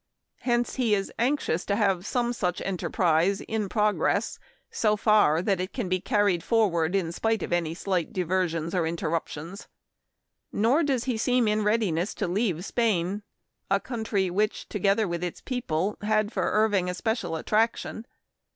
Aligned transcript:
Hence 0.39 0.77
he 0.77 0.95
is 0.95 1.13
anxious 1.19 1.63
to 1.65 1.75
have 1.75 2.07
some 2.07 2.33
such 2.33 2.59
enterprise 2.65 3.39
in 3.41 3.69
progress 3.69 4.39
so 4.71 4.97
far 4.97 5.43
that 5.43 5.59
it 5.61 5.73
can 5.73 5.89
be 5.89 6.01
carried 6.01 6.43
for 6.43 6.71
ward 6.71 6.95
in 6.95 7.11
spite 7.11 7.43
of 7.43 7.53
any 7.53 7.75
slight 7.75 8.11
diversions 8.11 8.73
or 8.73 8.87
inter 8.87 9.11
ruptions. 9.11 9.67
Nor 10.51 10.81
does 10.81 11.03
he 11.03 11.17
seem 11.19 11.47
in 11.47 11.63
readiness 11.63 12.15
to 12.15 12.27
leave 12.27 12.65
Spain, 12.65 13.21
a 13.69 13.79
country 13.79 14.31
which, 14.31 14.67
together 14.69 15.07
with 15.07 15.23
its 15.23 15.39
people, 15.39 15.97
had 16.01 16.31
for 16.33 16.49
Irving 16.51 16.89
a 16.89 16.95
special 16.95 17.35
attraction. 17.35 18.07